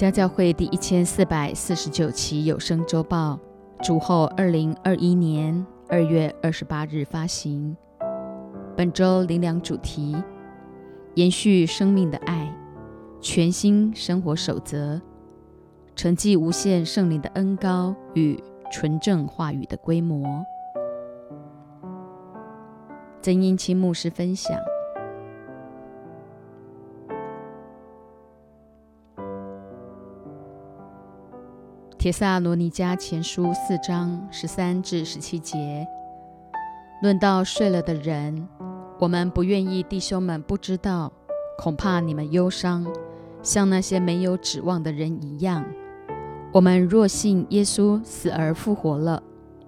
[0.00, 3.38] 家教会第一千四百四十九期有声周报，
[3.82, 7.76] 主后二零二一年二月二十八日发行。
[8.74, 10.16] 本周灵粮主题：
[11.16, 12.50] 延续生命的爱，
[13.20, 14.98] 全新生活守则，
[15.94, 20.42] 承继无限圣灵的恩高与纯正话语的规模。
[23.20, 24.58] 曾英清牧师分享。
[32.00, 35.86] 铁萨罗尼迦前书四章十三至十七节，
[37.02, 38.48] 论到睡了的人，
[38.98, 41.12] 我们不愿意弟兄们不知道，
[41.58, 42.86] 恐怕你们忧伤，
[43.42, 45.62] 像那些没有指望的人一样。
[46.54, 49.22] 我们若信耶稣死而复活了，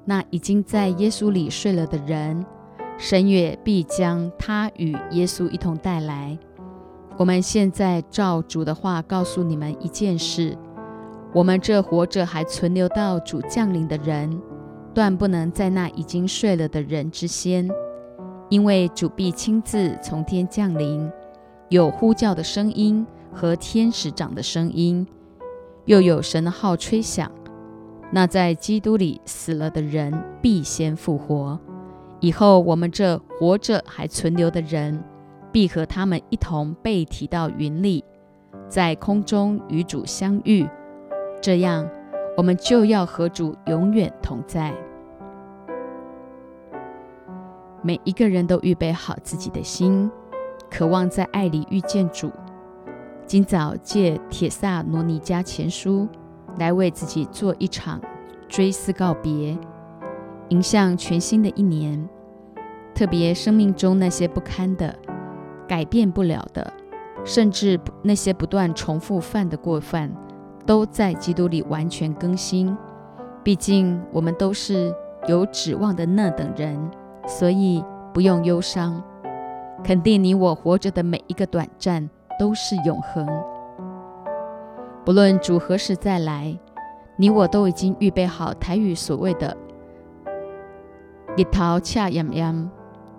[0.06, 2.46] 那已经在耶稣里睡了的人，
[2.96, 6.38] 神也必将他与耶稣一同带来。
[7.18, 10.56] 我们现在照主的话告诉你们一件事。
[11.34, 14.38] 我们这活着还存留到主降临的人，
[14.92, 17.70] 断不能在那已经睡了的人之先，
[18.50, 21.10] 因为主必亲自从天降临，
[21.70, 25.06] 有呼叫的声音和天使长的声音，
[25.86, 27.32] 又有神的号吹响。
[28.10, 31.58] 那在基督里死了的人必先复活，
[32.20, 35.02] 以后我们这活着还存留的人，
[35.50, 38.04] 必和他们一同被提到云里，
[38.68, 40.68] 在空中与主相遇。
[41.42, 41.90] 这样，
[42.36, 44.72] 我们就要和主永远同在。
[47.82, 50.08] 每一个人都预备好自己的心，
[50.70, 52.30] 渴望在爱里遇见主。
[53.26, 56.08] 今早借铁萨罗尼迦前书
[56.58, 58.00] 来为自己做一场
[58.48, 59.58] 追思告别，
[60.50, 62.08] 迎向全新的一年。
[62.94, 64.96] 特别生命中那些不堪的、
[65.66, 66.72] 改变不了的，
[67.24, 70.08] 甚至那些不断重复犯的过犯。
[70.64, 72.76] 都在基督里完全更新。
[73.42, 74.94] 毕竟我们都是
[75.26, 76.78] 有指望的那等人，
[77.26, 77.84] 所以
[78.14, 79.02] 不用忧伤。
[79.82, 82.08] 肯定你我活着的每一个短暂
[82.38, 83.26] 都是永恒。
[85.04, 86.56] 不论主何时再来，
[87.16, 89.56] 你我都已经预备好台语所谓的
[91.36, 92.70] “日头恰炎炎，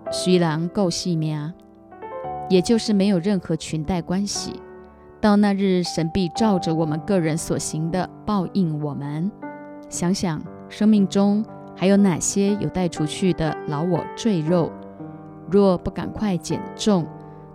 [0.09, 1.53] 虽然够细命”，
[2.49, 4.61] 也就是没有任何裙带关系。
[5.23, 9.31] 到那日，神必照着我们个人所行的报应我们。
[9.88, 11.41] 想想生命中
[11.73, 14.69] 还有哪些有待除去的老我赘肉，
[15.50, 17.07] 若不赶快减重，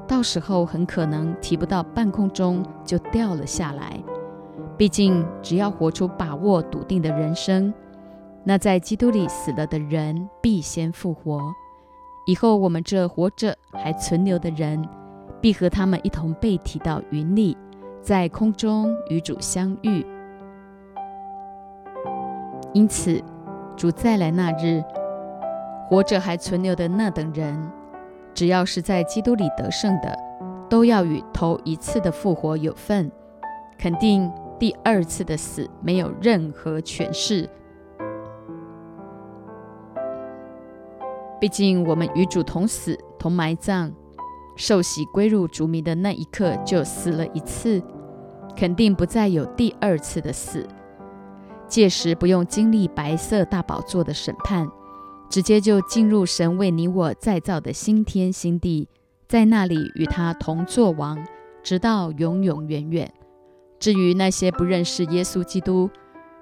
[0.07, 4.03] 到时候很可能提不到半空中就掉了下来。
[4.79, 7.75] 毕竟，只要活出把握笃定的人生，
[8.45, 11.39] 那在基督里死了的人必先复活。
[12.27, 14.83] 以后我们这活着还存留的人。
[15.41, 17.57] 必和他们一同被提到云里，
[18.03, 20.05] 在空中与主相遇。
[22.73, 23.23] 因此，
[23.77, 24.83] 主再来那日，
[25.89, 27.57] 活着还存留的那等人，
[28.35, 30.19] 只要是在基督里得胜的，
[30.69, 33.11] 都要与头一次的复活有份。
[33.79, 37.49] 肯定第二次的死没有任何权势。
[41.41, 43.93] 毕竟我们与主同死，同埋葬。
[44.59, 47.81] 受洗归入族民的那一刻就死了一次，
[48.57, 50.67] 肯定不再有第二次的死。
[51.69, 54.69] 届时不用经历白色大宝座的审判，
[55.31, 58.89] 直接就进入神为你我再造的新天新地，
[59.29, 61.17] 在那里与他同作王，
[61.63, 63.13] 直到永永远远。
[63.79, 65.89] 至于那些不认识耶稣基督，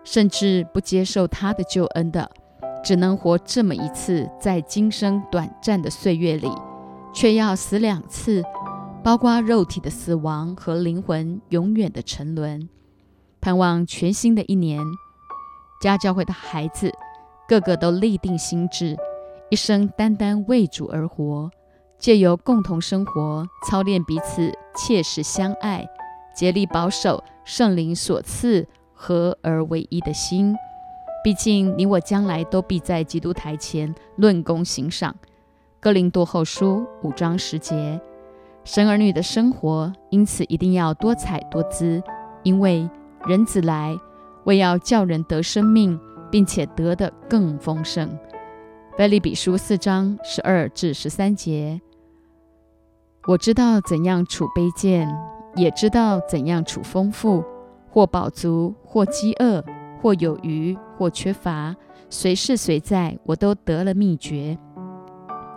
[0.04, 2.30] 甚至不接受他的救恩的，
[2.82, 6.48] 只能活这么一次，在今生短暂的岁月里。
[7.16, 8.44] 却要死两次，
[9.02, 12.68] 包括肉体的死亡和灵魂永远的沉沦。
[13.40, 14.84] 盼望全新的一年，
[15.80, 16.92] 家教会的孩子
[17.48, 18.94] 个个都立定心志，
[19.48, 21.50] 一生单单为主而活，
[21.98, 25.88] 借由共同生活操练彼此切实相爱，
[26.36, 30.54] 竭力保守圣灵所赐合而为一的心。
[31.24, 35.16] 毕竟你我将来都必在基督台前论功行赏。
[35.86, 38.00] 哥林多后书五章十节，
[38.64, 42.02] 神儿女的生活因此一定要多彩多姿，
[42.42, 42.90] 因为
[43.24, 43.96] 人子来
[44.46, 45.96] 为要叫人得生命，
[46.28, 48.10] 并且得的更丰盛。
[48.98, 51.80] 腓利比书四章十二至十三节，
[53.28, 55.08] 我知道怎样处卑贱，
[55.54, 57.44] 也知道怎样处丰富，
[57.88, 59.64] 或饱足，或饥饿，
[60.02, 61.76] 或有余，或缺乏，
[62.10, 64.58] 随是随在，我都得了秘诀。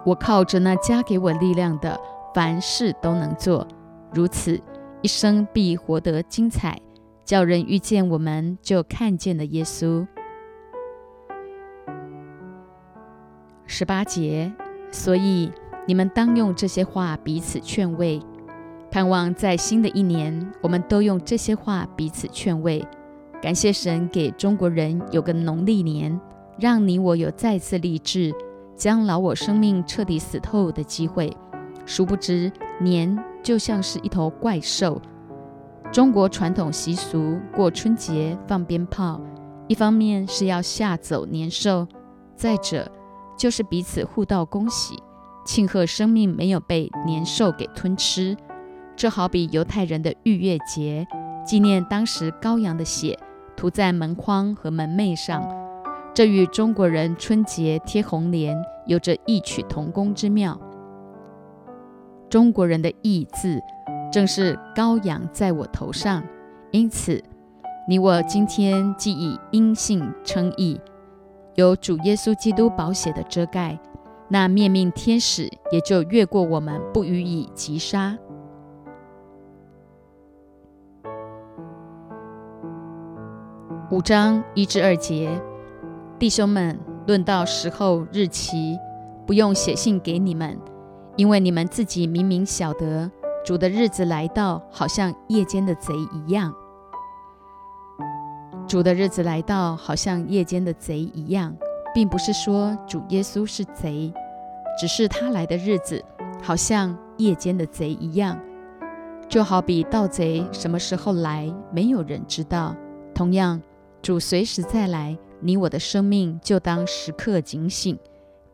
[0.09, 1.99] 我靠着那加给我力量的，
[2.33, 3.67] 凡事都能做。
[4.11, 4.59] 如此，
[5.03, 6.79] 一生必活得精彩，
[7.23, 10.07] 叫人遇见我们就看见了耶稣。
[13.67, 14.51] 十八节，
[14.89, 15.51] 所以
[15.85, 18.19] 你们当用这些话彼此劝慰，
[18.89, 22.83] 盼望在新的一年，我们都用这些话彼此劝慰。
[23.43, 26.19] 感谢神给中国人有个农历年，
[26.57, 28.33] 让你我有再次立志
[28.79, 31.35] 将老我生命彻底死透的机会。
[31.85, 32.49] 殊不知，
[32.79, 35.01] 年就像是一头怪兽。
[35.91, 39.19] 中国传统习俗过春节放鞭炮，
[39.67, 41.87] 一方面是要吓走年兽，
[42.35, 42.89] 再者
[43.37, 44.95] 就是彼此互道恭喜，
[45.45, 48.37] 庆贺生命没有被年兽给吞吃。
[48.95, 51.05] 这好比犹太人的逾越节，
[51.45, 53.19] 纪念当时羔羊的血
[53.57, 55.43] 涂在门框和门楣上，
[56.19, 60.59] 这与中国人春节贴红联有着异曲同工之妙。
[62.29, 63.57] 中国人的“义”字。
[64.11, 66.21] 正是羔羊在我头上，
[66.71, 67.23] 因此
[67.87, 70.77] 你我今天既以阴性称义，
[71.55, 73.79] 有主耶稣基督宝血的遮盖，
[74.27, 78.17] 那灭命天使也就越过我们，不予以击杀。
[83.89, 85.41] 五章一至二节，
[86.19, 86.77] 弟兄们，
[87.07, 88.77] 论到时候日期，
[89.25, 90.59] 不用写信给你们，
[91.15, 93.09] 因为你们自己明明晓得。
[93.45, 96.53] 主的日子来到，好像夜间的贼一样。
[98.67, 101.55] 主的日子来到，好像夜间的贼一样，
[101.95, 104.13] 并不是说主耶稣是贼，
[104.77, 106.03] 只是他来的日子
[106.43, 108.37] 好像夜间的贼一样。
[109.29, 112.75] 就好比盗贼什么时候来，没有人知道。
[113.15, 113.61] 同样，
[114.01, 117.97] 主随时再来，你我的生命就当时刻警醒。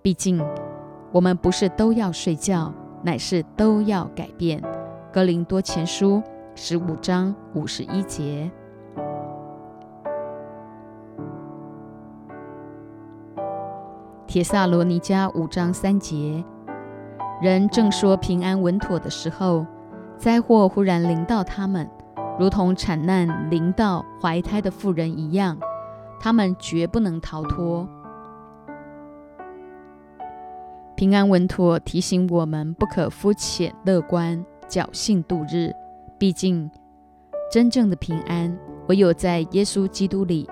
[0.02, 0.40] 毕竟，
[1.12, 2.74] 我们不是都要睡觉，
[3.04, 4.62] 乃是都要改变。
[5.12, 6.22] 格林多前书
[6.54, 8.52] 十五章五十一节，
[14.28, 16.44] 铁萨罗尼迦五章三节，
[17.42, 19.66] 人正说平安稳妥的时候，
[20.18, 21.90] 灾祸忽然临到他们，
[22.38, 25.58] 如同产难临到怀胎的妇人一样，
[26.25, 27.88] 他们绝不能逃脱。
[30.95, 34.44] 平安稳妥提醒我们不可肤浅乐观。
[34.68, 35.72] 侥幸度日，
[36.18, 36.68] 毕竟
[37.51, 38.57] 真正的平安
[38.88, 40.50] 唯有在耶稣基督里。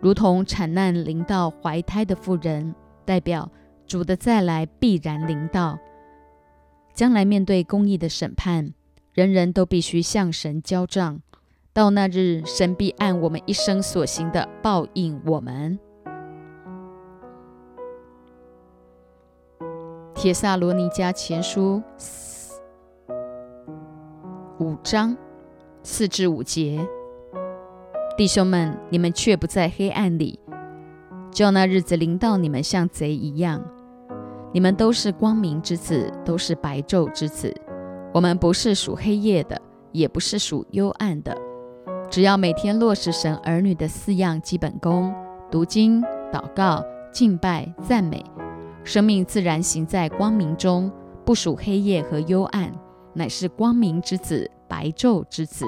[0.00, 2.74] 如同产难临到怀胎的妇人，
[3.04, 3.48] 代表
[3.86, 5.78] 主的再来必然临到。
[6.92, 8.72] 将来面对公义的审判，
[9.12, 11.20] 人人都必须向神交账。
[11.76, 15.78] 到那日，神必按我们一生所行的报应我们。
[20.14, 21.82] 铁萨罗尼迦前书。
[24.58, 25.14] 五章
[25.82, 26.88] 四至五节，
[28.16, 30.40] 弟兄们，你们却不在黑暗里，
[31.30, 33.62] 叫那日子临到你们像贼一样。
[34.50, 37.54] 你们都是光明之子，都是白昼之子。
[38.14, 39.60] 我们不是属黑夜的，
[39.92, 41.36] 也不是属幽暗的。
[42.08, 45.12] 只要每天落实神儿女的四样基本功：
[45.50, 46.82] 读经、祷告、
[47.12, 48.24] 敬拜、赞美，
[48.84, 50.90] 生命自然行在光明中，
[51.24, 52.72] 不属黑夜和幽暗。
[53.12, 55.64] 乃是光明之子，白昼之子。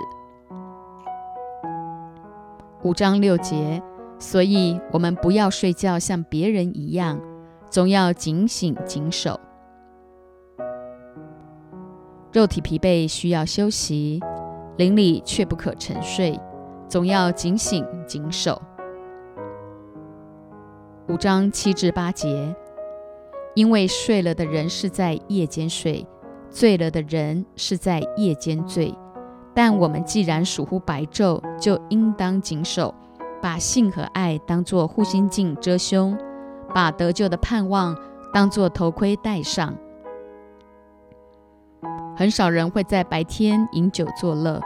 [2.82, 3.82] 五章六节，
[4.18, 7.20] 所以我们不要睡觉，像别人一样，
[7.68, 9.40] 总要警醒谨守。
[12.30, 14.20] 肉体疲惫需要休息，
[14.78, 16.38] 邻里却不可沉睡，
[16.88, 18.62] 总要警醒谨守。
[21.08, 22.54] 五章七至八节，
[23.56, 26.06] 因为睡了的人是在夜间睡。
[26.48, 28.94] 醉了的人是在夜间醉，
[29.52, 32.94] 但我们既然属乎白昼，就应当谨守，
[33.42, 36.16] 把性和爱当作护心镜遮胸，
[36.72, 37.94] 把得救的盼望
[38.32, 39.76] 当作头盔戴上。
[42.18, 44.60] 很少人会在白天饮酒作乐，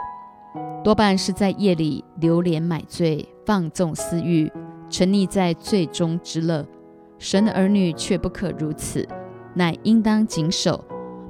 [0.82, 4.50] 多半是在夜里流连买醉，放纵私欲，
[4.88, 6.64] 沉溺在醉中之乐。
[7.18, 9.06] 神的儿女却不可如此，
[9.52, 10.82] 乃应当谨守。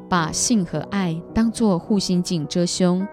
[0.08, 3.04] 把性和爱当作护心镜遮胸，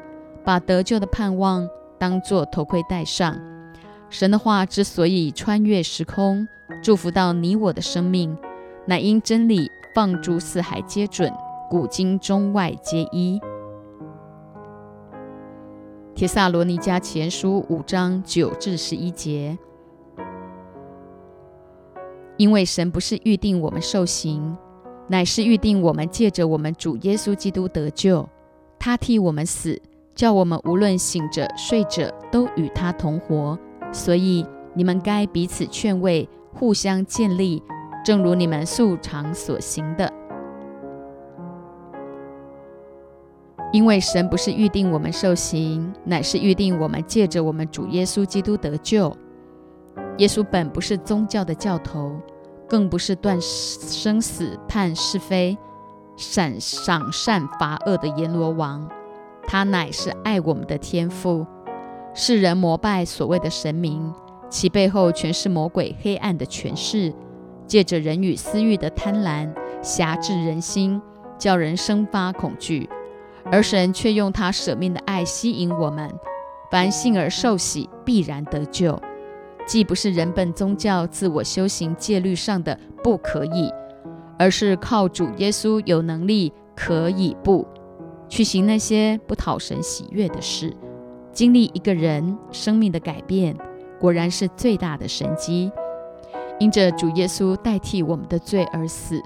[0.45, 3.35] 把得救的盼望当作头盔戴上。
[4.11, 6.47] 神的话之所以穿越时空，
[6.83, 8.37] 祝福到你我的生命，
[8.85, 11.33] 乃因真理放诸四海皆准，
[11.69, 13.39] 古今中外皆一。
[16.15, 19.55] 帖萨罗尼迦前书五章九至十一节，
[22.37, 24.57] 因为神不是预定我们受刑。
[25.07, 28.27] 乃是预定我们借着我们主耶稣基督得救，
[28.79, 29.79] 他替我们死，
[30.15, 33.57] 叫我们无论醒着睡着都与他同活。
[33.91, 37.61] 所以你们该彼此劝慰，互相建立，
[38.03, 40.11] 正如你们素常所行的。
[43.71, 49.15] 因为神不是预定我们受刑，乃是预定我们借着我们主耶稣基督得救。
[50.17, 52.15] 耶稣本不是宗教的教头，
[52.67, 55.57] 更不是断生死、判是非、
[56.17, 58.89] 赏赏善罚恶的阎罗王，
[59.43, 61.45] 他乃是爱我们的天父。
[62.15, 64.11] 世人膜拜所谓的神明，
[64.49, 67.13] 其背后全是魔鬼黑暗的权势，
[67.67, 69.47] 借着人与私欲的贪婪，
[69.83, 70.99] 辖制人心，
[71.37, 72.89] 叫人生发恐惧。
[73.51, 76.13] 而神却用他舍命的爱吸引我们，
[76.69, 78.99] 凡信而受洗，必然得救。
[79.65, 83.71] 既不是人本宗教自我修行戒律上的不可以，
[84.37, 87.67] 而是靠主耶稣有能力可以不
[88.27, 90.75] 去行那些不讨神喜悦的事，
[91.31, 93.55] 经历一个人生命的改变，
[93.99, 95.71] 果然是最大的神机。
[96.59, 99.21] 因着主耶稣代替我们的罪而死，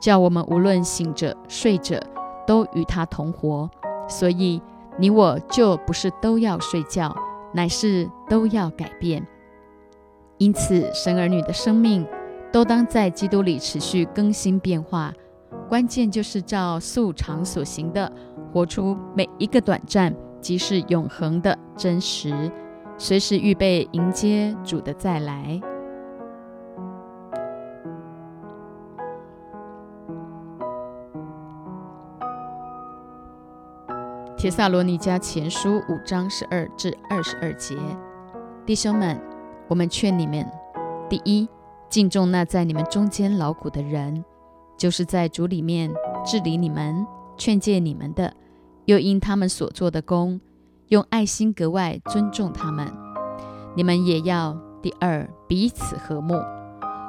[0.00, 1.98] 叫我们无论醒着睡着。
[2.46, 3.68] 都与他同活，
[4.08, 4.62] 所以
[4.98, 7.14] 你我就不是都要睡觉，
[7.52, 9.26] 乃是都要改变。
[10.38, 12.06] 因此，神儿女的生命
[12.52, 15.12] 都当在基督里持续更新变化。
[15.68, 18.10] 关键就是照素常所行的，
[18.52, 22.50] 活出每一个短暂即是永恒的真实，
[22.98, 25.60] 随时预备迎接主的再来。
[34.46, 37.74] 《帖萨罗尼迦前书》五章十二至二十二节，
[38.64, 39.20] 弟兄们，
[39.66, 40.48] 我们劝你们：
[41.10, 41.48] 第一，
[41.88, 44.24] 敬重那在你们中间劳苦的人，
[44.76, 45.92] 就是在主里面
[46.24, 47.04] 治理你们、
[47.36, 48.32] 劝诫你们的，
[48.84, 50.40] 又因他们所做的功，
[50.90, 52.86] 用爱心格外尊重他们。
[53.74, 56.40] 你们也要第二彼此和睦。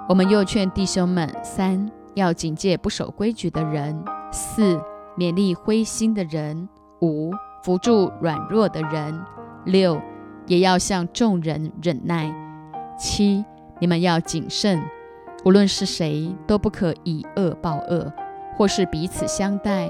[0.10, 3.96] 我们又劝弟兄们：三要警戒不守规矩的人；
[4.32, 4.82] 四
[5.16, 6.68] 勉励灰心的人。
[7.02, 7.32] 五
[7.64, 9.20] 扶助软弱的人，
[9.66, 10.02] 六
[10.46, 12.34] 也要向众人忍耐。
[12.98, 13.44] 七
[13.80, 14.82] 你们要谨慎，
[15.46, 18.12] 无论是谁都不可以恶报恶，
[18.56, 19.90] 或是彼此相待，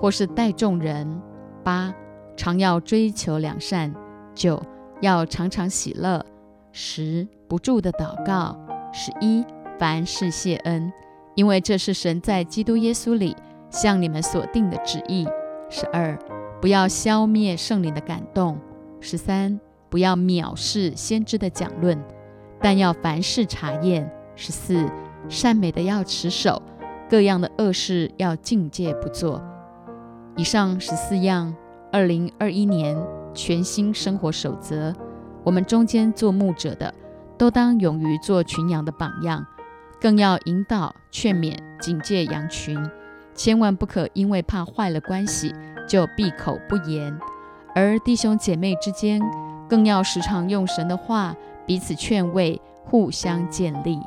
[0.00, 1.20] 或是待众人。
[1.64, 1.94] 八
[2.36, 3.94] 常要追求良善。
[4.34, 4.62] 九
[5.00, 6.24] 要常常喜乐。
[6.72, 8.58] 十不住的祷告。
[8.92, 9.44] 十一
[9.78, 10.92] 凡事谢恩，
[11.34, 13.34] 因为这是神在基督耶稣里
[13.70, 15.26] 向你们所定的旨意。
[15.70, 16.18] 十二。
[16.62, 18.56] 不要消灭圣灵的感动。
[19.00, 19.58] 十三，
[19.90, 22.00] 不要藐视先知的讲论，
[22.60, 24.08] 但要凡事查验。
[24.36, 24.88] 十四，
[25.28, 26.62] 善美的要持守，
[27.10, 29.42] 各样的恶事要境戒不做。
[30.36, 31.52] 以上十四样，
[31.90, 32.96] 二零二一年
[33.34, 34.94] 全新生活守则，
[35.42, 36.94] 我们中间做牧者的，
[37.36, 39.44] 都当勇于做群羊的榜样，
[40.00, 42.80] 更要引导、劝勉、警戒羊群，
[43.34, 45.52] 千万不可因为怕坏了关系。
[45.92, 47.14] 就闭口不言，
[47.74, 49.20] 而弟兄姐妹之间
[49.68, 54.00] 更要时常用神的话彼此劝慰，互相建立。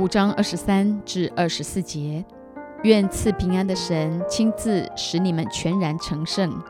[0.00, 2.24] 五章二十三至二十四节，
[2.82, 6.60] 愿赐平安的神亲自使你们全然成圣，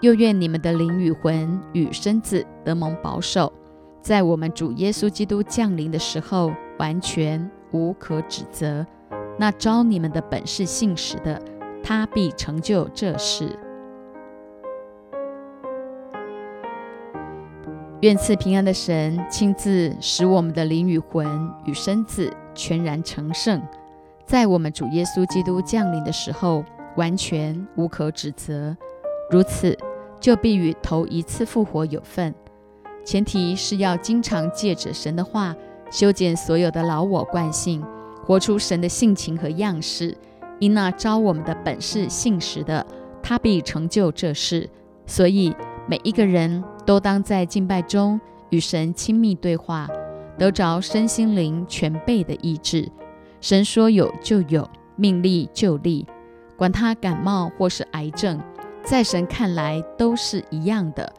[0.00, 3.52] 又愿你们的灵与魂与身子得蒙保守，
[4.00, 8.86] 在我们主耶稣基督降临的时候完全无可指责。
[9.42, 11.42] 那招你们的本是信实的，
[11.82, 13.58] 他必成就这事。
[18.02, 21.26] 愿赐平安的神亲自使我们的灵与魂
[21.64, 23.60] 与身子全然成圣，
[24.24, 28.76] 在我们主耶稣基督降临的时候完全无可指责。
[29.28, 29.76] 如此，
[30.20, 32.32] 就必与头一次复活有份。
[33.04, 35.52] 前提是要经常借着神的话
[35.90, 37.84] 修剪所有的老我惯性。
[38.24, 40.16] 活出神的性情和样式，
[40.58, 42.86] 因那招我们的本是信实的，
[43.22, 44.68] 他必成就这事。
[45.06, 45.54] 所以
[45.88, 49.88] 每一个人都当在敬拜中与神亲密对话，
[50.38, 52.88] 得着身心灵全备的意志。
[53.40, 56.06] 神说有就有，命立就立，
[56.56, 58.40] 管他感冒或是癌症，
[58.84, 61.12] 在神看来都是一样的。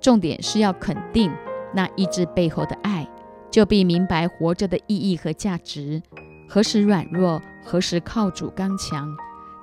[0.00, 1.32] 重点是要肯定
[1.74, 3.06] 那意志背后的爱，
[3.50, 6.00] 就必明白活着的意义和价值。
[6.48, 9.14] 何时软弱，何时靠主刚强。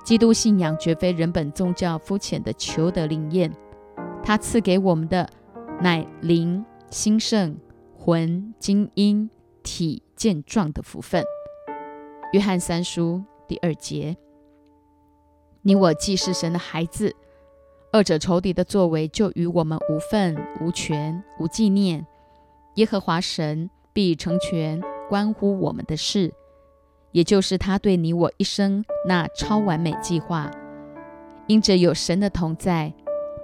[0.04, 3.52] 基督信仰绝非人本宗教肤浅的求得灵验，
[4.22, 5.28] 他赐给我们的
[5.80, 7.58] 乃灵兴盛、
[7.98, 9.28] 魂精英、
[9.64, 11.24] 体健壮的福分。
[12.32, 14.16] 约翰三书第二节。
[15.62, 17.16] 你我既是神的孩子，
[17.90, 22.06] 二者仇敌的作为就与我们无份、无权、无纪念。
[22.76, 26.32] 耶和华神必成全关乎我们的事，
[27.16, 30.50] 也就是他对你我一生那超完美计划。
[31.46, 32.92] 因着有神的同在，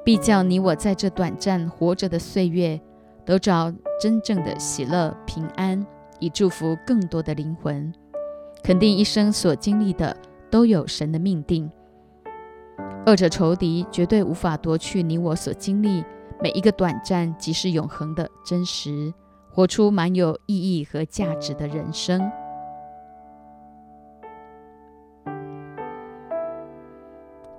[0.04, 2.78] 必叫你我在这短暂活着的岁月，
[3.24, 5.86] 得着真正的喜乐平安，
[6.18, 7.90] 以祝福更多的灵魂。
[8.62, 10.14] 肯定一生所经历的
[10.50, 11.70] 都有神的命定。
[13.06, 16.04] 二者仇敌绝对无法夺去你我所经历
[16.42, 19.14] 每一个短暂即是永恒的真实，
[19.50, 22.30] 活出满有意义和价值的人生。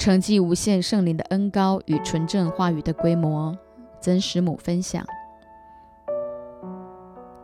[0.04, 3.58] 承继无限圣灵的恩高与纯正话语的规模，
[4.02, 5.02] 曾师母分享。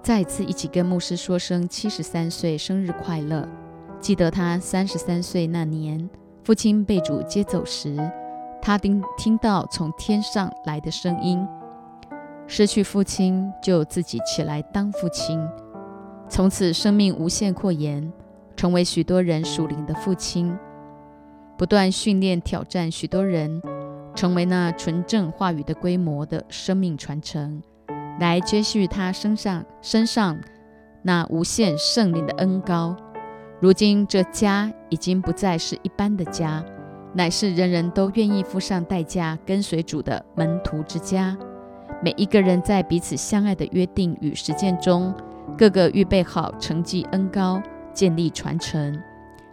[0.04, 3.48] 再次一起跟牧师说声七十三岁生日快乐。
[4.02, 6.10] 记得他三十三岁那年。
[6.44, 7.96] 父亲被主接走时，
[8.62, 11.48] 他听听到从天上来的声音。
[12.46, 15.42] 失去父亲，就自己起来当父亲。
[16.28, 18.12] 从此，生命无限扩延，
[18.58, 20.54] 成为许多人属灵的父亲。
[21.60, 23.62] 不断训练、挑战许多人，
[24.16, 27.62] 成为那纯正话语的规模的生命传承，
[28.18, 30.40] 来接续他身上身上
[31.04, 32.96] 那无限圣灵的恩高。
[33.60, 36.64] 如今，这家已经不再是一般的家，
[37.14, 41.38] 乃是人人都愿意付上代价跟随主的门徒之家。
[42.02, 45.14] 每一个人在彼此相爱的约定与实践中，
[45.58, 47.62] 个个预备好承继恩高，
[47.92, 48.98] 建立传承，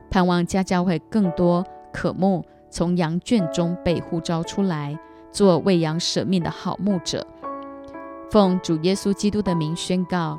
[0.09, 4.99] 盼望家教会更多渴慕从羊圈中被呼召出来，
[5.33, 7.27] 做喂羊舍命的好牧者。
[8.31, 10.39] 奉主耶稣基督的名宣告：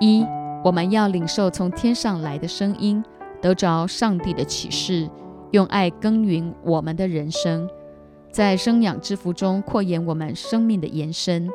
[0.00, 0.24] 一。
[0.64, 3.04] 我们要领受从天上来的声音，
[3.42, 5.06] 得着上帝的启示，
[5.50, 7.68] 用爱耕耘我们的人生，
[8.30, 11.50] 在生养之福中扩延我们生命的延伸，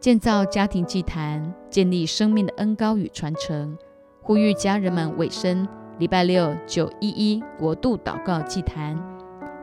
[0.00, 3.76] 建造家庭祭坛，建立生命的恩高与传承，
[4.22, 8.96] 呼吁家人们委身礼拜六九一一国度祷告祭坛，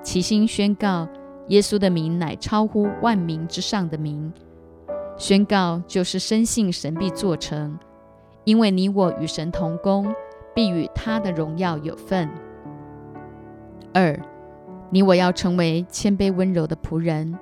[0.03, 1.07] 齐心宣告
[1.47, 4.33] 耶稣的名乃超乎万名之上的名，
[5.17, 7.79] 宣告就是深信神必做成。
[8.43, 10.13] 因为你我与神同工，
[10.53, 12.29] 必与他的荣耀有份。
[13.93, 14.19] 二，
[14.89, 17.39] 你我要成为谦卑温柔的仆人，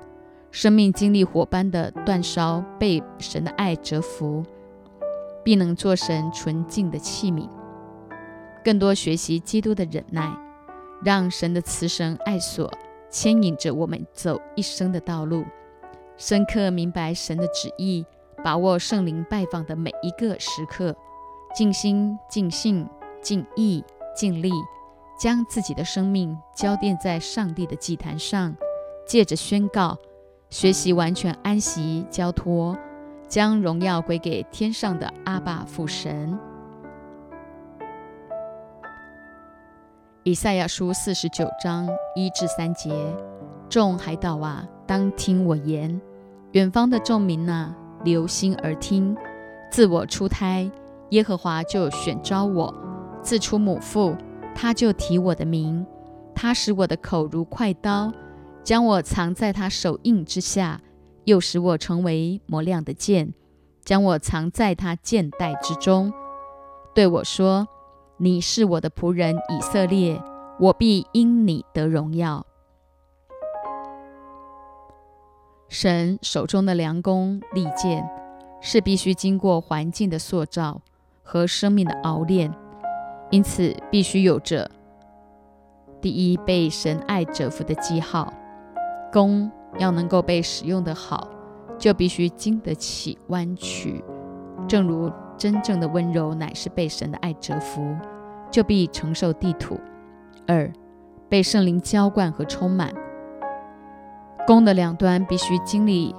[0.51, 4.43] 生命经历火般的煅烧，被神的爱折服，
[5.43, 7.49] 必能做神纯净的器皿。
[8.63, 10.35] 更多学习基督的忍耐，
[11.03, 12.71] 让神的慈神爱所
[13.09, 15.43] 牵引着我们走一生的道路，
[16.17, 18.05] 深刻明白神的旨意。
[18.43, 20.93] 把握圣灵拜访的每一个时刻，
[21.55, 22.85] 尽心、尽性、
[23.21, 23.81] 尽意、
[24.13, 24.51] 尽力，
[25.17, 28.53] 将自己的生命交奠在上帝的祭坛上，
[29.07, 29.97] 借着宣告，
[30.49, 32.77] 学习完全安息、交托，
[33.29, 36.37] 将荣耀归给天上的阿爸父神。
[40.25, 42.89] 以赛亚书四十九章一至三节：
[43.67, 45.99] 众海岛啊，当听我言；
[46.53, 47.75] 远方的众民呐。
[48.05, 49.15] 留心而听，
[49.71, 50.69] 自我出胎，
[51.11, 52.73] 耶和华就选召我；
[53.21, 54.15] 自出母腹，
[54.53, 55.85] 他就提我的名。
[56.35, 58.11] 他使我的口如快刀，
[58.61, 60.79] 将我藏在他手印之下；
[61.23, 63.33] 又使我成为磨亮的剑，
[63.85, 66.11] 将我藏在他剑带之中。
[66.93, 67.65] 对我说
[68.17, 70.21] ：“你是我的仆人以色列，
[70.59, 72.45] 我必因你得荣耀。”
[75.67, 78.07] 神手中的良弓利剑，
[78.61, 80.81] 是必须经过环境的塑造
[81.23, 82.53] 和生命的熬炼，
[83.31, 84.69] 因此必须有着
[85.99, 88.31] 第一被神爱折服的记号。
[89.11, 91.27] 弓要能够被使用的好，
[91.79, 94.03] 就必须经得起弯曲。
[94.67, 97.95] 正如真正的温柔乃是被神的爱折服，
[98.51, 99.79] 就必承受地土。
[100.47, 100.71] 二，
[101.29, 102.93] 被圣灵浇灌和充满。
[104.45, 106.13] 弓的两端必须经历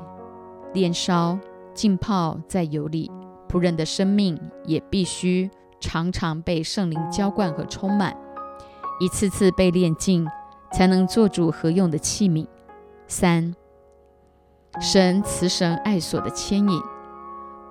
[0.72, 1.38] 炼烧、
[1.74, 3.11] 浸泡在油里，
[3.48, 8.16] 仆人的生命也必须常常被圣灵浇灌和充满，
[8.98, 10.27] 一次次被炼净，
[10.72, 12.46] 才能做主合用的器皿。
[13.07, 13.55] 三、
[14.81, 16.83] 神慈神爱所的牵引，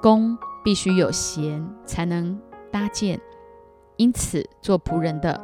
[0.01, 2.39] 弓必须有弦才能
[2.71, 3.19] 搭建，
[3.97, 5.39] 因此做仆人的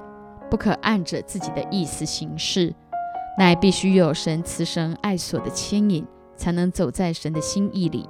[0.50, 2.74] 不可按着自己的意思行事。
[3.38, 6.06] 乃必须有神慈神爱所的牵引，
[6.36, 8.10] 才能走在神的心意里。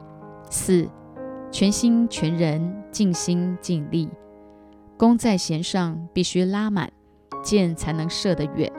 [0.50, 0.90] 四，
[1.52, 4.10] 全心全人尽心尽力，
[4.98, 6.92] 弓在弦上必须拉满，
[7.44, 8.72] 箭才能射得远。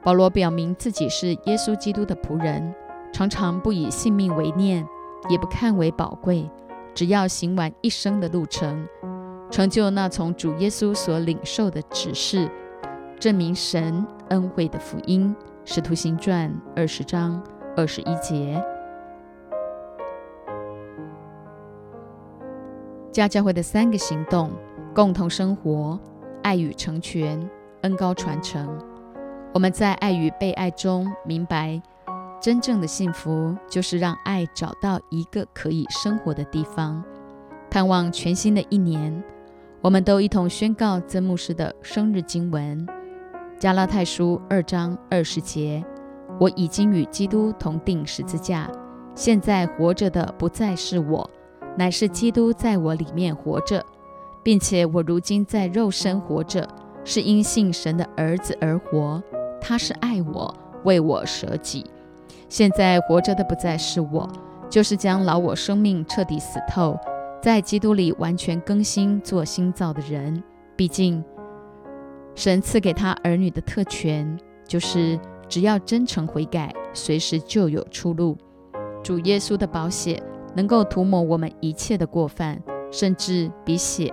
[0.00, 2.72] 保罗表明自己是耶稣基督的仆人，
[3.12, 4.86] 常常不以性命为念，
[5.28, 6.48] 也不看为宝贵，
[6.98, 8.84] 只要行完一生的路程，
[9.52, 12.50] 成就那从主耶稣所领受的指示，
[13.20, 15.32] 证明神恩惠的福音。
[15.64, 17.40] 使徒行传二十章
[17.76, 18.60] 二十一节。
[23.12, 24.50] 家教会的三个行动：
[24.92, 26.00] 共同生活、
[26.42, 27.48] 爱与成全、
[27.82, 28.76] 恩高传承。
[29.54, 31.80] 我们在爱与被爱中明白，
[32.40, 37.02] 真正的幸福就是让爱找到一个可以生活的地方。
[37.70, 39.22] 盼望全新的一年，
[39.80, 42.86] 我们都一同宣告曾牧师的生日经文：
[43.58, 45.84] 加拉太书二章二十节。
[46.38, 48.70] 我已经与基督同定十字架，
[49.14, 51.28] 现在活着的不再是我，
[51.76, 53.84] 乃是基督在我里面活着，
[54.44, 56.68] 并且我如今在肉身活着，
[57.04, 59.20] 是因信神的儿子而活。
[59.60, 61.84] 他是爱我，为我舍己。
[62.48, 64.28] 现在活着的不再是我，
[64.70, 66.98] 就是将老我生命彻底死透，
[67.42, 70.42] 在基督里完全更新，做新造的人。
[70.74, 71.22] 毕竟，
[72.34, 78.36] 神赐给他儿女的特权，就是只要真诚悔改，随时就有出路。
[79.02, 80.22] 主耶稣的宝血
[80.54, 84.10] 能够涂抹我们一切的过犯，甚至比血、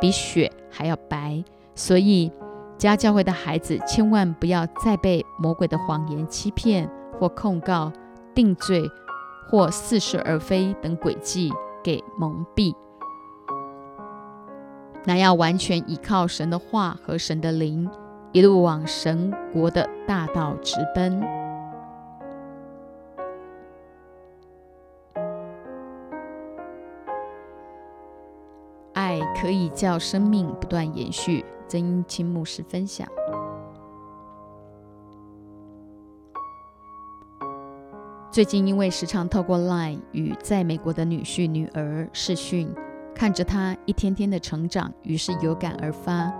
[0.00, 1.42] 比血还要白。
[1.74, 2.32] 所以。
[2.78, 6.86] 家教会的孩子千万不要再被魔鬼的谎言欺骗，
[7.18, 7.92] 或控告、
[8.34, 8.88] 定罪，
[9.48, 11.52] 或似是而非等诡计
[11.82, 12.74] 给蒙蔽，
[15.04, 17.88] 那要完全依靠神的话和神的灵，
[18.32, 21.22] 一路往神国的大道直奔。
[28.92, 31.44] 爱可以叫生命不断延续。
[31.68, 33.08] 曾英清牧师分享：
[38.36, 42.68] 最近因为时常透过 LINE 与在美国的女婿女儿视讯，
[43.14, 46.30] 看着他一天天的成长，于是有感而发。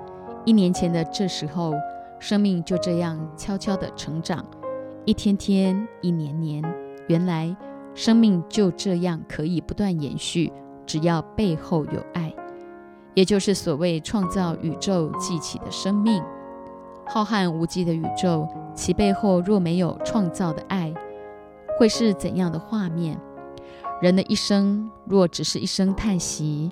[0.45, 1.73] 一年前的这时候，
[2.21, 4.45] 生命就这样悄悄的成长，
[5.07, 6.63] 一天天，一年年。
[7.09, 7.57] 原来
[7.95, 10.53] 生命就这样可以不断延续，
[10.85, 12.31] 只要背后有爱。
[13.15, 16.23] 也就是所谓创造宇宙记起的生命，
[17.07, 20.93] 浩瀚无际的宇宙，其背后若没有创造的爱，
[21.79, 23.21] 会是怎样的画面？
[24.01, 26.71] 人的一生若只是一声叹息，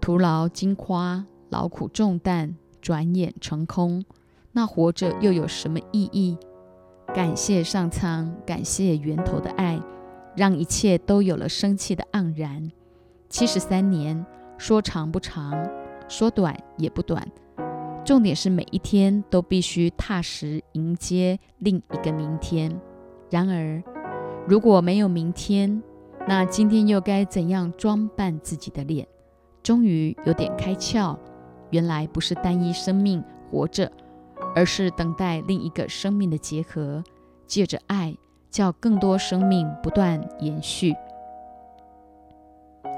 [0.00, 4.04] 徒劳金夸，劳苦重担，转眼成空，
[4.52, 6.36] 那活着又有什么意义？
[7.14, 9.80] 感谢上苍，感谢源头的爱，
[10.36, 12.70] 让一切都有了生气的盎然。
[13.28, 14.24] 七十三年。
[14.58, 15.68] 说长不长，
[16.08, 17.26] 说短也不短，
[18.04, 22.70] 重点是每一天都必须踏实迎接另一个明天。
[23.28, 23.82] 然而，
[24.46, 25.82] 如果没有明天，
[26.26, 29.06] 那今天又该怎样装扮自己的脸？
[29.62, 31.16] 终于有点开窍，
[31.70, 33.90] 原来不是单一生命活着，
[34.54, 37.02] 而是等待另一个生命的结合，
[37.46, 38.16] 借着爱，
[38.50, 40.94] 叫更多生命不断延续，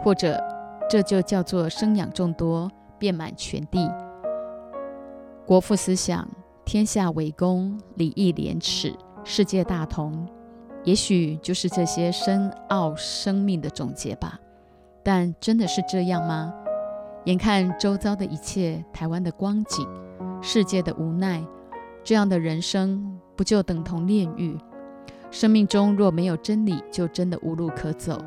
[0.02, 0.38] 或者。
[0.86, 3.90] 这就叫做生养众多，遍满全地。
[5.46, 6.28] 国父思想，
[6.66, 10.28] 天下为公，礼义廉耻，世界大同。
[10.84, 14.38] 也许就是这些深奥生命的总结吧。
[15.02, 16.52] 但真的是这样吗？
[17.24, 19.88] 眼看周遭的一切，台湾的光景，
[20.42, 21.42] 世界的无奈，
[22.02, 24.58] 这样的人生不就等同炼狱？
[25.30, 28.18] 生命中若没有真理，就真的无路可走。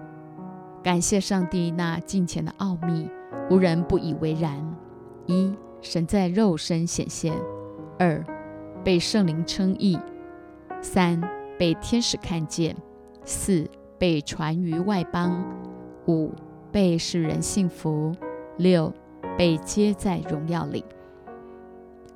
[0.83, 3.09] 感谢上帝那近前的奥秘，
[3.49, 4.75] 无人不以为然。
[5.25, 7.33] 一神在肉身显现；
[7.99, 8.25] 二
[8.83, 9.97] 被圣灵称义；
[10.81, 11.21] 三
[11.57, 12.75] 被天使看见；
[13.23, 15.43] 四被传于外邦；
[16.07, 16.31] 五
[16.71, 18.11] 被世人信服；
[18.57, 18.93] 六
[19.37, 20.83] 被接在荣耀里。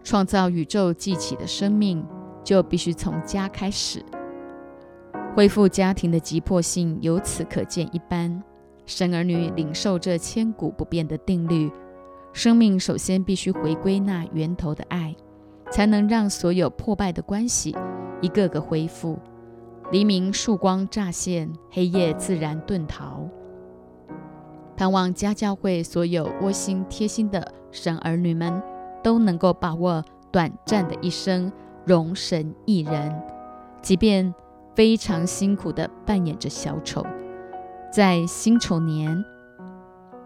[0.03, 2.05] 创造宇宙记起的生命，
[2.43, 4.03] 就必须从家开始。
[5.35, 8.43] 恢复家庭的急迫性，由此可见一斑。
[8.85, 11.71] 生儿女领受这千古不变的定律，
[12.33, 15.15] 生命首先必须回归那源头的爱，
[15.71, 17.75] 才能让所有破败的关系
[18.21, 19.17] 一个个恢复。
[19.91, 23.27] 黎明曙光乍现，黑夜自然遁逃。
[24.77, 28.63] 盼望家教会所有窝心贴心的神儿女们，
[29.03, 30.01] 都能够把握
[30.31, 31.51] 短暂的一生，
[31.83, 33.21] 容神一人，
[33.81, 34.33] 即便
[34.73, 37.05] 非常辛苦地扮演着小丑。
[37.91, 39.21] 在辛丑年、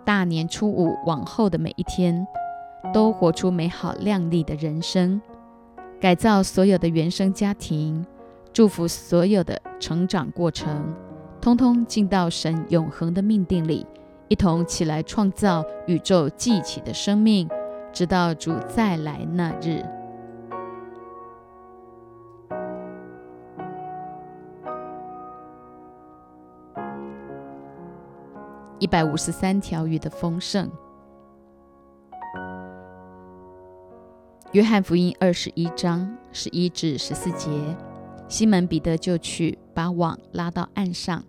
[0.05, 2.27] 大年初五往后的每一天，
[2.93, 5.19] 都活出美好亮丽的人生。
[5.99, 8.05] 改造所有的原生家庭，
[8.55, 10.95] 祝福所有的成长过程，
[11.41, 13.85] 通通进到神永恒的命定里，
[14.29, 17.49] 一同起来创造宇宙记起的生命，
[17.91, 19.83] 直到主再来那日。
[28.79, 30.71] 一百五十三条鱼的丰盛。
[34.53, 37.49] 约翰福音二十一章十一至十四节，
[38.27, 41.23] 西门彼得就去把网拉到岸上，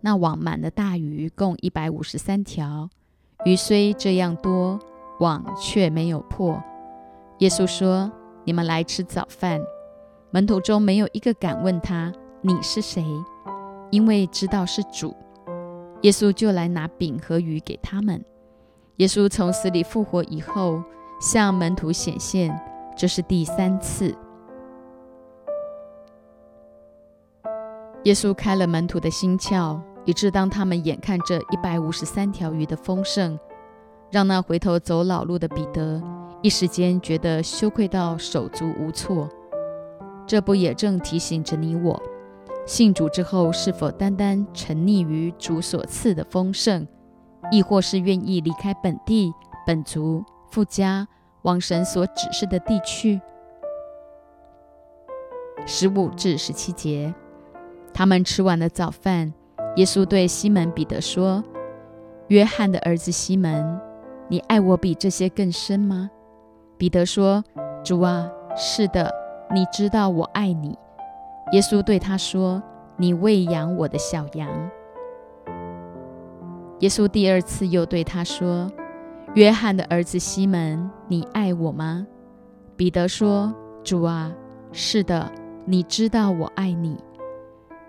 [0.00, 2.88] 那网满了大鱼，共一百五十三条。
[3.44, 4.78] 鱼虽这样多，
[5.20, 6.62] 网却没有破。
[7.38, 8.10] 耶稣说
[8.44, 9.60] ：“你们来吃早饭。”
[10.30, 13.04] 门徒中没有一个敢问他：“你是谁？”
[13.90, 15.14] 因为知道是主。
[16.02, 18.24] 耶稣就来拿饼和鱼给他们。
[18.96, 20.82] 耶稣从死里复活以后。
[21.20, 22.58] 向门徒显现，
[22.96, 24.16] 这是第三次。
[28.04, 33.38] 耶稣开了门徒的心窍，以致当他们眼看这一百五十三条鱼的丰盛，
[34.10, 36.02] 让那回头走老路的彼得
[36.42, 39.28] 一时间觉得羞愧到手足无措。
[40.26, 42.00] 这不也正提醒着你我，
[42.64, 46.86] 信主之后是否单单沉溺于主所赐的丰盛，
[47.52, 49.32] 亦或是愿意离开本地
[49.66, 50.24] 本族？
[50.50, 51.06] 富家
[51.42, 53.20] 往神所指示的地区。
[55.66, 57.14] 十五至十七节，
[57.92, 59.32] 他们吃完了早饭。
[59.76, 61.44] 耶稣对西门彼得说
[62.28, 63.80] ：“约翰的儿子西门，
[64.28, 66.10] 你爱我比这些更深吗？”
[66.76, 67.44] 彼得说
[67.84, 69.12] ：“主啊，是的，
[69.54, 70.76] 你知道我爱你。”
[71.52, 72.62] 耶稣对他说
[72.98, 74.48] ：“你喂养我的小羊。”
[76.80, 78.70] 耶稣第二次又对他说。
[79.34, 82.04] 约翰的儿子西门，你爱我吗？
[82.76, 84.32] 彼得说：“主啊，
[84.72, 85.30] 是的，
[85.64, 86.98] 你知道我爱你。”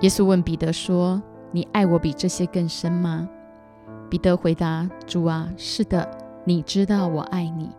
[0.00, 3.28] 耶稣问彼得说：“你爱我比这些更深吗？”
[4.10, 6.06] 彼得回答：“主啊，是的，
[6.44, 7.70] 你知道我爱你。”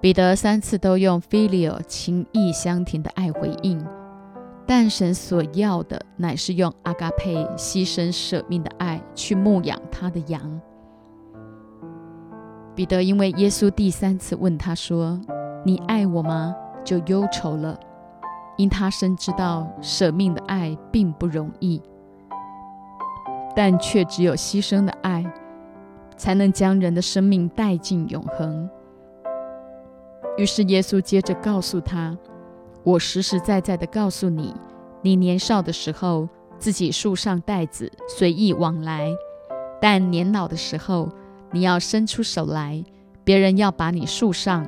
[0.00, 3.86] 彼得三次都用 “filial” 情意相挺的爱回应，
[4.66, 10.60] 但神所要的乃是用阿嘎佩牺牲舍命的爱去牧养他的羊。
[12.74, 15.20] 彼得因为耶稣第三次问他说
[15.64, 17.78] ：“你爱我吗？”就忧愁了，
[18.60, 21.80] 因他深知道舍命的爱并不容易，
[23.56, 25.24] 但却只有牺牲的爱，
[26.14, 28.68] 才能将人的生命带进永恒。
[30.36, 32.14] 于是耶稣接着告诉他
[32.84, 34.54] ：“我实实在在的告诉你，
[35.00, 39.14] 你年少的时候自己束上带子，随意往来；
[39.80, 41.08] 但年老的时候，
[41.50, 42.84] 你要伸出手来，
[43.24, 44.66] 别人要把你束上，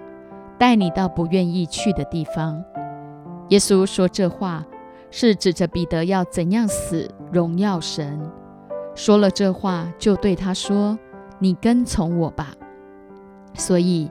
[0.59, 2.65] 带你到不愿意去的地方。
[3.53, 4.65] 耶稣说这话，
[5.11, 8.19] 是指着彼得要怎样死，荣耀神。
[8.95, 10.99] 说了这话，就对他说
[11.39, 12.55] ：“你跟从我吧。”
[13.53, 14.09] 所以，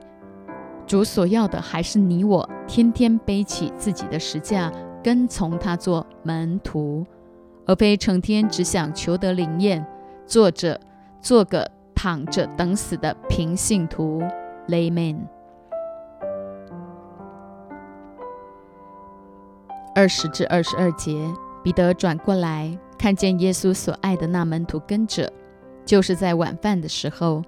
[0.86, 4.70] 主所要的还是你我天天背起自己的石架，
[5.02, 7.04] 跟从他做门徒，
[7.66, 9.84] 而非成天只想求得灵验，
[10.24, 10.80] 坐着
[11.20, 11.68] 做个。
[11.94, 14.20] 躺着等死的平信徒
[14.66, 15.18] ，layman。
[19.94, 21.14] 二十至二十二节，
[21.62, 25.30] 彼得转过来，看见耶稣所爱的那门徒跟着，
[25.84, 27.42] 就是在晚饭的时候，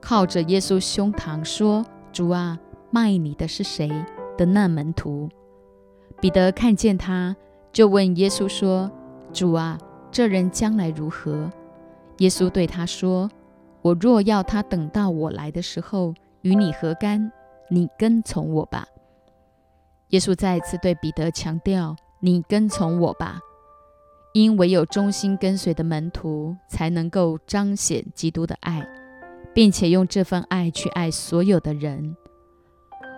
[0.00, 2.58] 靠着耶稣胸膛说：“主啊，
[2.90, 3.90] 卖你的是谁？”
[4.36, 5.28] 的那门徒。
[6.20, 7.36] 彼得看见他，
[7.72, 8.90] 就问耶稣说
[9.32, 9.78] ：“主啊，
[10.10, 11.50] 这人将来如何？”
[12.18, 13.30] 耶稣对他说。
[13.82, 17.32] 我若要他等到我来的时候与你何干？
[17.70, 18.86] 你跟从我吧。
[20.10, 23.40] 耶稣再一次对彼得强调：“你跟从我吧，
[24.32, 28.84] 因唯有忠心跟随的门徒才能够彰显基督的爱，
[29.54, 32.16] 并且用这份爱去爱所有的人。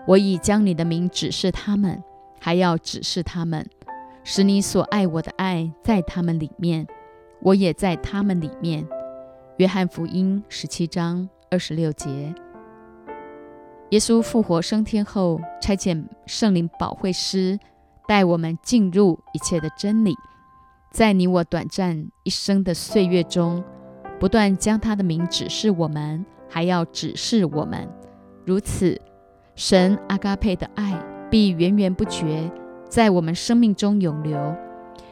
[0.06, 2.02] 我已将你的名指示他们，
[2.38, 3.66] 还要指示他们，
[4.22, 6.86] 使你所爱我的爱在他们里面，
[7.40, 8.86] 我也在他们里面。”
[9.58, 12.34] 约翰福音十七章二十六节，
[13.92, 17.60] 耶稣复活升天后，差遣圣灵保惠师，
[18.08, 20.14] 带我们进入一切的真理。
[20.90, 23.62] 在你我短暂一生的岁月中，
[24.18, 27.86] 不断将他的名指示我们，还要指示我们。
[28.46, 28.98] 如此，
[29.56, 30.98] 神阿嘎佩的爱
[31.30, 32.50] 必源源不绝
[32.88, 34.56] 在我们生命中永流，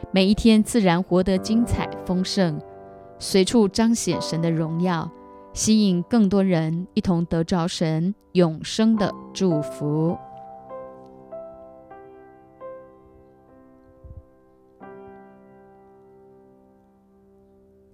[0.09, 2.59] 每一天自然活得精彩丰盛，
[3.19, 5.07] 随处彰显神的荣耀。
[5.53, 10.17] 吸引更多人一同得着神永生的祝福。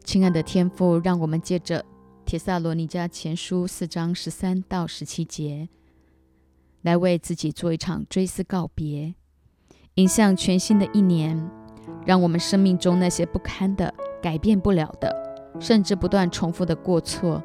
[0.04, 1.82] 亲爱的天父，让我们借着
[2.26, 5.68] 《铁萨罗尼迦前书》四章十三到十七节，
[6.84, 9.16] 来为自己做一场追思告别，
[9.96, 11.50] 迎向全新的一年。
[12.06, 15.27] 让我们生命中那些不堪的、改变不了的。
[15.60, 17.42] 甚至不断重复的过错，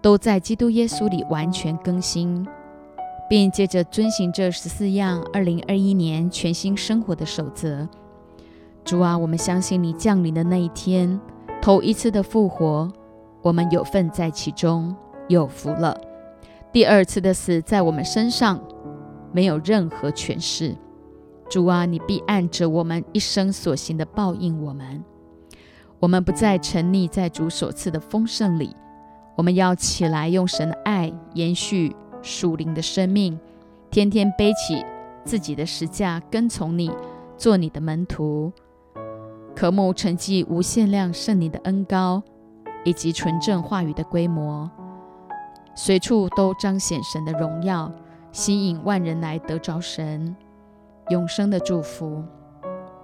[0.00, 2.46] 都在基督耶稣里完全更新，
[3.28, 7.88] 并借着遵行这十四样二零二一年全新生活的守则。
[8.84, 11.20] 主啊，我们相信你降临的那一天，
[11.60, 12.88] 头一次的复活，
[13.42, 14.94] 我们有份在其中，
[15.26, 16.00] 有福了。
[16.72, 18.60] 第二次的死在我们身上
[19.32, 20.76] 没有任何权势。
[21.48, 25.02] 主啊，你必按着我们一生所行的报应我们。
[25.98, 28.76] 我们不再沉溺在主所赐的丰盛里，
[29.34, 33.38] 我们要起来用神的爱延续属灵的生命，
[33.90, 34.84] 天天背起
[35.24, 36.90] 自己的石架，跟从你，
[37.38, 38.52] 做你的门徒，
[39.54, 42.22] 渴慕成绩无限量圣灵的恩高，
[42.84, 44.70] 以及纯正话语的规模，
[45.74, 47.90] 随处都彰显神的荣耀，
[48.32, 50.36] 吸引万人来得着神
[51.08, 52.22] 永生的祝福。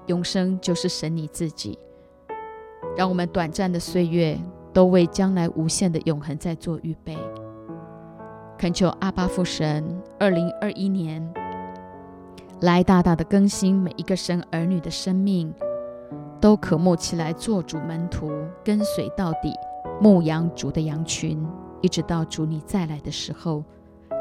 [0.07, 1.79] 永生就是神你自己。
[2.97, 4.39] 让我们短暂的岁月
[4.73, 7.17] 都为将来无限的永恒在做预备。
[8.59, 9.85] 恳求阿巴父神，
[10.19, 11.27] 二零二一年
[12.61, 15.53] 来大大的更新每一个神儿女的生命，
[16.41, 18.31] 都渴慕起来做主门徒，
[18.65, 19.53] 跟随到底，
[20.01, 21.45] 牧羊主的羊群，
[21.81, 23.65] 一直到主你再来的时候。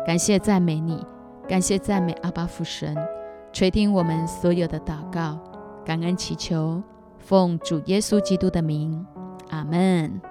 [0.08, 1.06] 感谢赞美你，
[1.48, 2.98] 感谢赞美阿巴父神，
[3.54, 5.38] 垂听我们所有的祷告，
[5.86, 6.82] 感恩祈求。
[7.22, 9.06] 奉主耶稣基督的名，
[9.50, 10.31] 阿门。